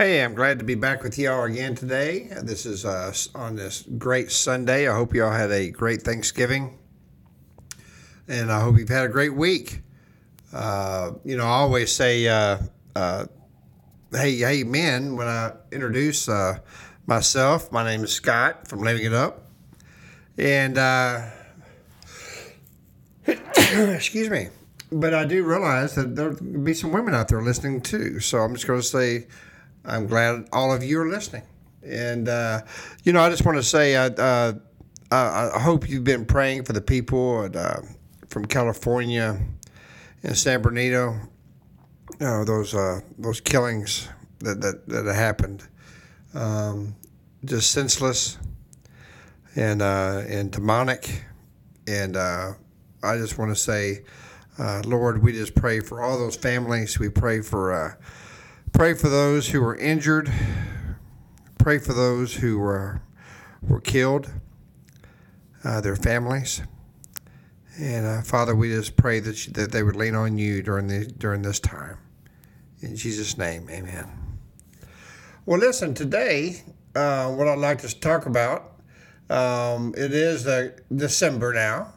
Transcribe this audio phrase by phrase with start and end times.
[0.00, 2.30] Hey, I'm glad to be back with y'all again today.
[2.42, 4.88] This is uh, on this great Sunday.
[4.88, 6.78] I hope y'all had a great Thanksgiving,
[8.26, 9.82] and I hope you've had a great week.
[10.54, 12.60] Uh, you know, I always say, uh,
[12.96, 13.26] uh
[14.10, 16.60] "Hey, hey, men!" When I introduce uh,
[17.06, 19.50] myself, my name is Scott from Living It Up,
[20.38, 21.28] and uh,
[23.26, 24.48] excuse me,
[24.90, 28.18] but I do realize that there'll be some women out there listening too.
[28.18, 29.26] So I'm just going to say,
[29.90, 31.42] I'm glad all of you are listening,
[31.84, 32.62] and uh,
[33.02, 34.52] you know, I just want to say, uh,
[35.10, 37.84] I hope you've been praying for the people at,
[38.28, 39.40] from California
[40.22, 41.18] and San Bernardino,
[42.20, 44.08] you know, those uh, those killings
[44.38, 45.66] that that, that happened,
[46.34, 46.94] um,
[47.44, 48.38] just senseless
[49.56, 51.24] and uh, and demonic,
[51.88, 52.52] and uh,
[53.02, 54.04] I just want to say,
[54.58, 56.98] uh, Lord, we just pray for all those families.
[56.98, 57.94] We pray for uh,
[58.72, 60.32] pray for those who were injured.
[61.58, 63.02] Pray for those who were
[63.62, 64.32] were killed,
[65.64, 66.62] uh, their families.
[67.78, 70.86] And uh, Father, we just pray that you, that they would lean on you during
[70.86, 71.98] the during this time.
[72.80, 74.08] In Jesus' name, Amen.
[75.46, 76.62] Well, listen today.
[76.94, 78.72] Uh, what I'd like to talk about.
[79.28, 81.92] Um, it is uh, December now,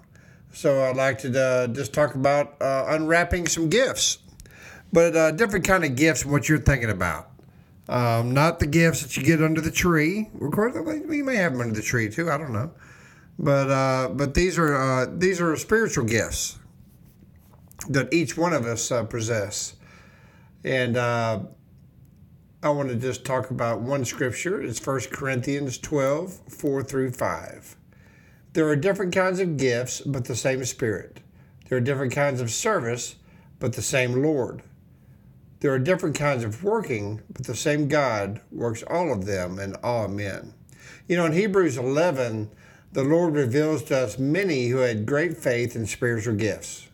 [0.51, 4.19] so I'd like to uh, just talk about uh, unwrapping some gifts,
[4.93, 6.25] but uh, different kind of gifts.
[6.25, 7.29] What you're thinking about.
[7.89, 10.29] Um, not the gifts that you get under the tree.
[10.39, 12.31] Of course, you may have them under the tree too.
[12.31, 12.71] I don't know.
[13.37, 16.59] But uh, but these are uh, these are spiritual gifts
[17.89, 19.75] that each one of us uh, possess,
[20.63, 21.39] and uh,
[22.61, 24.61] I want to just talk about one scripture.
[24.61, 27.75] It's 1 Corinthians 12, 4 through 5.
[28.53, 31.19] There are different kinds of gifts, but the same Spirit.
[31.67, 33.15] There are different kinds of service,
[33.59, 34.63] but the same Lord.
[35.63, 39.75] There are different kinds of working, but the same God works all of them in
[39.75, 40.53] all men.
[41.07, 42.51] You know, in Hebrews 11,
[42.91, 46.89] the Lord reveals to us many who had great faith and spiritual gifts.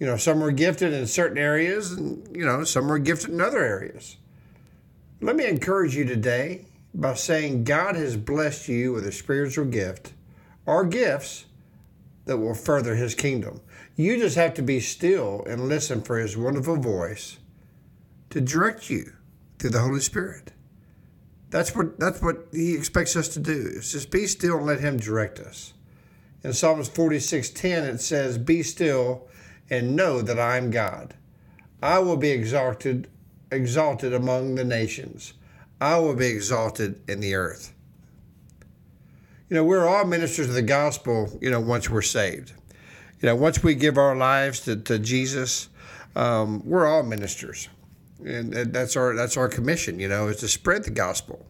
[0.00, 3.40] You know, some were gifted in certain areas, and, you know, some were gifted in
[3.40, 4.16] other areas.
[5.20, 10.12] Let me encourage you today by saying God has blessed you with a spiritual gift
[10.66, 11.44] or gifts
[12.24, 13.60] that will further his kingdom.
[13.96, 17.38] You just have to be still and listen for his wonderful voice
[18.30, 19.12] to direct you
[19.58, 20.52] through the Holy Spirit.
[21.50, 23.52] That's what that's what he expects us to do.
[23.52, 25.74] Is just be still and let him direct us.
[26.42, 29.28] In Psalms 46:10 it says, "Be still
[29.68, 31.14] and know that I am God.
[31.82, 33.08] I will be exalted
[33.50, 35.34] exalted among the nations.
[35.80, 37.74] I will be exalted in the earth."
[39.52, 42.54] You know, we're all ministers of the gospel, you know, once we're saved.
[43.20, 45.68] You know, once we give our lives to, to Jesus,
[46.16, 47.68] um, we're all ministers
[48.24, 49.98] and that's our that's our commission.
[49.98, 51.46] You know, is to spread the gospel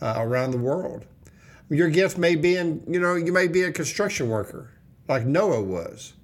[0.00, 1.04] uh, around the world.
[1.68, 4.72] Your gift may be in you know you may be a construction worker
[5.08, 6.14] like Noah was,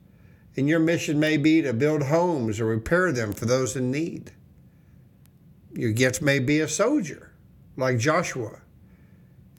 [0.57, 4.33] and your mission may be to build homes or repair them for those in need.
[5.73, 7.33] Your gift may be a soldier
[7.77, 8.61] like Joshua,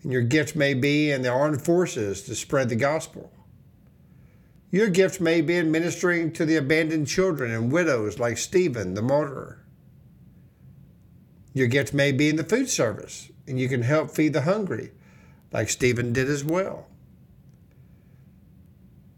[0.08, 3.30] and your gift may be in the armed forces to spread the gospel.
[4.72, 9.02] Your gift may be in ministering to the abandoned children and widows like Stephen the
[9.02, 9.66] martyr.
[11.54, 14.92] Your gift may be in the food service, and you can help feed the hungry,
[15.52, 16.88] like Stephen did as well.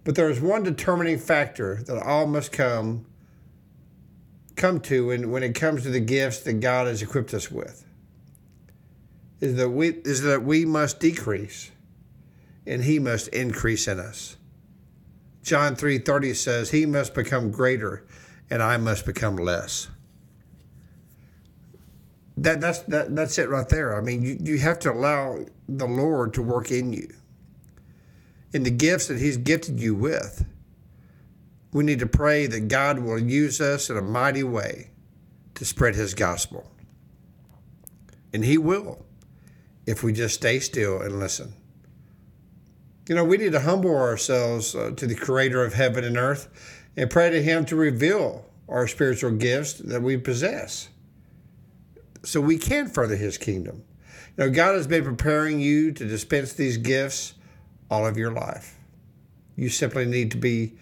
[0.04, 3.06] But there is one determining factor that all must come
[4.56, 7.86] come to when, when it comes to the gifts that God has equipped us with.
[9.40, 11.72] Is that we is that we must decrease
[12.66, 14.36] and he must increase in us.
[15.44, 18.06] John 3:30 says, "He must become greater
[18.50, 19.88] and I must become less."
[22.44, 23.98] that that's that, that's it right there.
[23.98, 27.10] I mean, you, you have to allow the Lord to work in you.
[28.54, 30.46] In the gifts that He's gifted you with,
[31.72, 34.92] we need to pray that God will use us in a mighty way
[35.56, 36.72] to spread His gospel.
[38.34, 39.06] And He will
[39.90, 41.52] if we just stay still and listen.
[43.08, 46.48] You know, we need to humble ourselves uh, to the Creator of heaven and earth
[46.96, 50.90] and pray to Him to reveal our spiritual gifts that we possess
[52.24, 53.84] so we can further his kingdom.
[54.38, 57.34] You know, God has been preparing you to dispense these gifts
[57.90, 58.78] all of your life.
[59.56, 60.74] You simply need to be,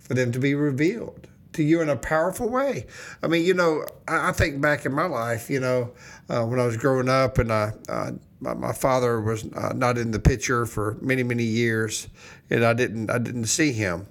[0.00, 2.86] for them to be revealed to you in a powerful way.
[3.22, 5.92] I mean, you know, I, think back in my life, you know,
[6.28, 9.98] uh, when I was growing up and I, uh, my, my, father was uh, not
[9.98, 12.08] in the picture for many, many years
[12.50, 14.06] and I didn't, I didn't see him.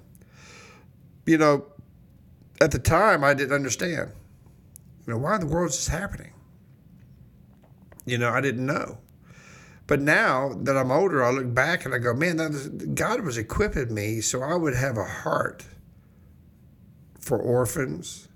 [1.24, 1.66] You know,
[2.60, 4.12] at the time I didn't understand,
[5.06, 6.32] you know, why in the world is this happening?
[8.04, 8.98] You know, I didn't know.
[9.86, 13.38] But now that I'm older, I look back and I go, man, is, God was
[13.38, 15.64] equipping me so I would have a heart
[17.26, 18.28] for orphans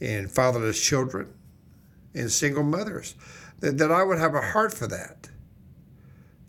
[0.00, 1.32] and fatherless children
[2.12, 3.14] and single mothers,
[3.60, 5.28] that, that I would have a heart for that.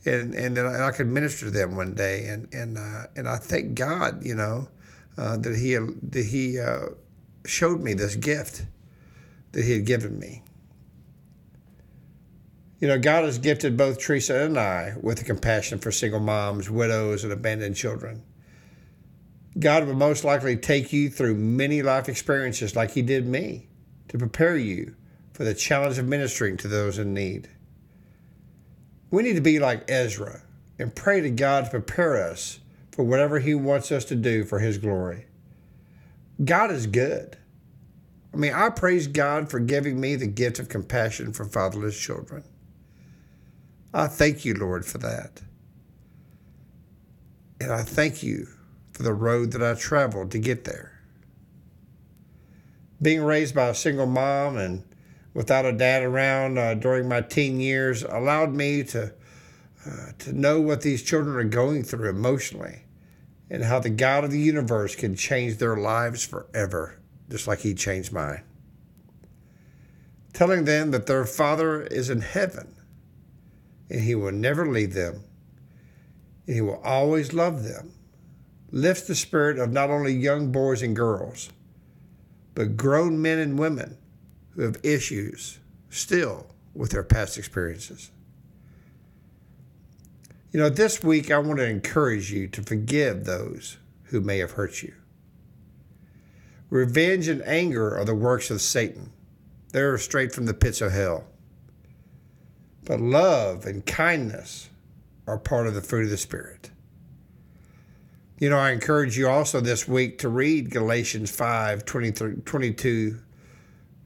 [0.05, 2.27] And, and that I, could minister to them one day.
[2.27, 4.67] And, and, uh, and I thank God, you know,
[5.17, 6.89] uh, that He, that he uh,
[7.45, 8.65] showed me this gift
[9.53, 10.43] that He had given me.
[12.79, 16.69] You know, God has gifted both Teresa and I with a compassion for single moms,
[16.69, 18.21] widows, and abandoned children.
[19.57, 23.67] God will most likely take you through many life experiences like He did me
[24.09, 24.95] to prepare you
[25.33, 27.49] for the challenge of ministering to those in need.
[29.11, 30.41] We need to be like Ezra
[30.77, 32.59] and pray to God to prepare us
[32.91, 35.25] for whatever He wants us to do for His glory.
[36.43, 37.37] God is good.
[38.33, 42.43] I mean, I praise God for giving me the gift of compassion for fatherless children.
[43.93, 45.41] I thank you, Lord, for that.
[47.61, 48.47] And I thank you
[48.95, 51.01] for the road that I traveled to get there.
[53.01, 54.85] Being raised by a single mom and
[55.33, 59.13] without a dad around uh, during my teen years allowed me to,
[59.85, 62.83] uh, to know what these children are going through emotionally
[63.49, 66.97] and how the God of the universe can change their lives forever,
[67.29, 68.43] just like He changed mine.
[70.31, 72.73] Telling them that their Father is in heaven
[73.89, 75.25] and He will never leave them,
[76.47, 77.91] and He will always love them.
[78.75, 81.49] Lifts the spirit of not only young boys and girls,
[82.55, 83.97] but grown men and women
[84.49, 88.11] who have issues still with their past experiences.
[90.51, 93.77] You know, this week I want to encourage you to forgive those
[94.07, 94.93] who may have hurt you.
[96.69, 99.13] Revenge and anger are the works of Satan.
[99.71, 101.23] They're straight from the pits of hell.
[102.83, 104.69] But love and kindness
[105.25, 106.71] are part of the fruit of the Spirit.
[108.37, 113.19] You know, I encourage you also this week to read Galatians 5 22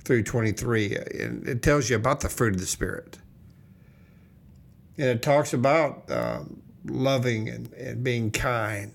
[0.04, 0.96] through 23.
[0.96, 3.18] And it tells you about the fruit of the Spirit.
[4.98, 8.92] And it talks about um, loving and, and being kind.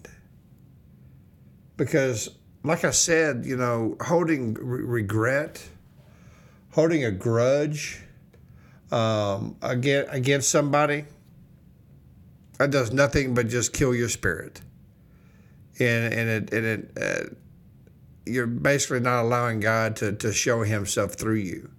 [1.76, 2.30] Because,
[2.62, 5.66] like I said, you know, holding re- regret,
[6.72, 8.00] holding a grudge,
[8.92, 11.06] um, against, against somebody,
[12.58, 14.60] that does nothing but just kill your spirit.
[15.80, 17.34] And, and it, and it uh,
[18.26, 21.70] you're basically not allowing God to, to show Himself through you.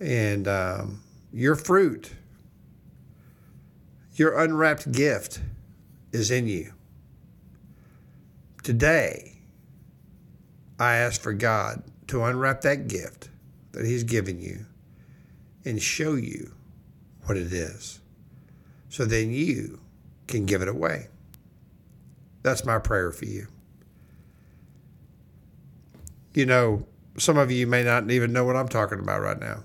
[0.00, 1.02] And um,
[1.32, 2.12] your fruit,
[4.14, 5.40] your unwrapped gift
[6.12, 6.72] is in you.
[8.62, 9.38] Today,
[10.78, 13.30] I ask for God to unwrap that gift
[13.72, 14.66] that He's given you
[15.64, 16.52] and show you
[17.24, 18.00] what it is.
[18.88, 19.80] So then you
[20.26, 21.08] can give it away.
[22.42, 23.46] That's my prayer for you.
[26.34, 26.86] You know,
[27.18, 29.62] some of you may not even know what I'm talking about right now.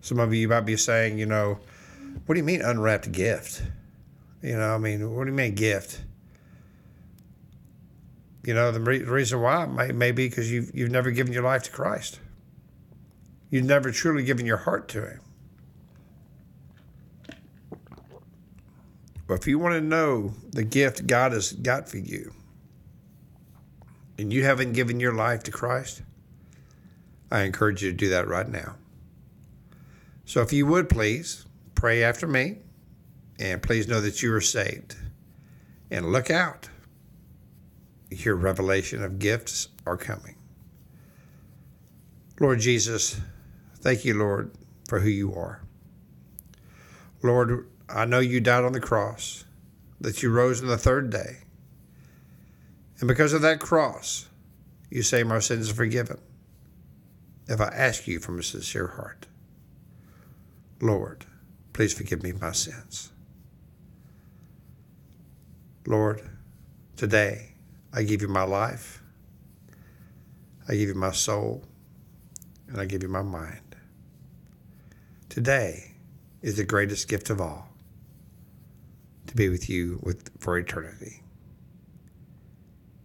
[0.00, 1.58] Some of you might be saying, you know,
[2.26, 3.62] what do you mean unwrapped gift?
[4.42, 6.02] You know, I mean, what do you mean gift?
[8.44, 11.42] You know, the re- reason why may, may be because you've, you've never given your
[11.42, 12.20] life to Christ.
[13.50, 15.20] You've never truly given your heart to Him.
[19.26, 22.32] But if you want to know the gift God has got for you,
[24.18, 26.02] and you haven't given your life to Christ,
[27.30, 28.76] I encourage you to do that right now.
[30.24, 32.58] So if you would please pray after me,
[33.38, 34.96] and please know that you are saved.
[35.90, 36.68] And look out,
[38.10, 40.36] your revelation of gifts are coming.
[42.40, 43.20] Lord Jesus,
[43.86, 44.50] Thank you, Lord,
[44.88, 45.60] for who you are.
[47.22, 49.44] Lord, I know you died on the cross,
[50.00, 51.38] that you rose on the third day.
[52.98, 54.28] And because of that cross,
[54.90, 56.18] you say my sins are forgiven.
[57.48, 59.26] If I ask you from a sincere heart,
[60.80, 61.26] Lord,
[61.72, 63.12] please forgive me my sins.
[65.86, 66.28] Lord,
[66.96, 67.52] today
[67.92, 69.00] I give you my life,
[70.68, 71.62] I give you my soul,
[72.66, 73.76] and I give you my mind.
[75.28, 75.92] Today
[76.42, 77.68] is the greatest gift of all
[79.36, 81.22] be with you with, for eternity.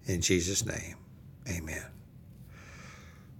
[0.06, 0.96] In Jesus' name,
[1.48, 1.86] amen.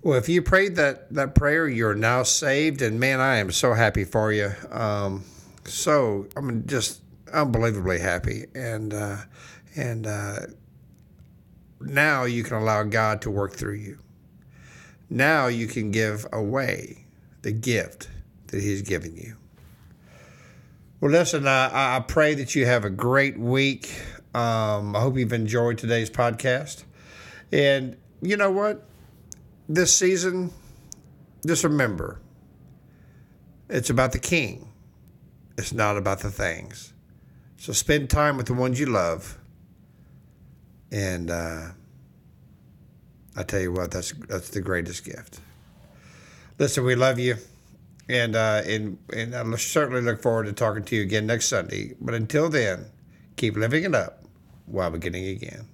[0.04, 2.82] Well, if you prayed that, that prayer, you're now saved.
[2.82, 4.52] And man, I am so happy for you.
[4.72, 5.24] Um,
[5.66, 8.46] so, I'm just unbelievably happy.
[8.56, 9.18] And, uh,
[9.76, 10.40] and uh,
[11.80, 14.00] now you can allow God to work through you.
[15.10, 17.06] Now you can give away
[17.42, 18.10] the gift
[18.48, 19.38] that He's given you.
[21.02, 23.92] Well, listen, I, I pray that you have a great week.
[24.36, 26.84] Um, I hope you've enjoyed today's podcast.
[27.52, 28.88] And you know what?
[29.68, 30.52] This season,
[31.46, 32.22] just remember
[33.68, 34.72] it's about the King,
[35.58, 36.94] it's not about the things.
[37.58, 39.40] So spend time with the ones you love.
[40.92, 41.70] And uh,
[43.36, 45.40] I tell you what, that's that's the greatest gift.
[46.60, 47.38] Listen, we love you,
[48.12, 51.96] and uh, and and I certainly look forward to talking to you again next Sunday.
[52.00, 52.88] But until then,
[53.38, 54.26] keep living it up
[54.66, 55.71] while beginning again.